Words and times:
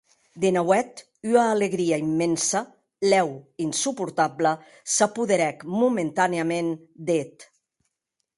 De 0.43 0.49
nauèth 0.55 0.97
ua 1.31 1.43
alegria 1.49 1.97
immensa, 2.07 2.61
lèu 3.11 3.29
insuportabla, 3.67 4.51
s’apoderèc 4.93 5.57
momentanèaments 5.79 6.79
d’eth. 7.07 7.39